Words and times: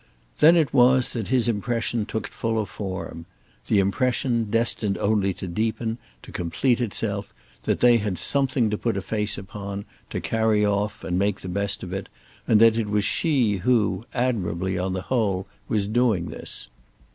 Then 0.39 0.57
it 0.57 0.73
was 0.73 1.13
that 1.13 1.27
his 1.27 1.47
impression 1.47 2.07
took 2.07 2.25
fuller 2.27 2.65
form—the 2.65 3.77
impression, 3.77 4.45
destined 4.49 4.97
only 4.97 5.31
to 5.35 5.47
deepen, 5.47 5.99
to 6.23 6.31
complete 6.31 6.81
itself, 6.81 7.31
that 7.65 7.81
they 7.81 7.97
had 7.97 8.17
something 8.17 8.71
to 8.71 8.79
put 8.79 8.97
a 8.97 9.01
face 9.03 9.37
upon, 9.37 9.85
to 10.09 10.19
carry 10.19 10.65
off 10.65 11.03
and 11.03 11.19
make 11.19 11.41
the 11.41 11.49
best 11.49 11.83
of, 11.83 11.93
and 11.93 12.07
that 12.59 12.79
it 12.79 12.89
was 12.89 13.05
she 13.05 13.57
who, 13.57 14.03
admirably 14.11 14.75
on 14.75 14.93
the 14.93 15.03
whole, 15.03 15.45
was 15.67 15.85
doing 15.87 16.29
this. 16.31 16.67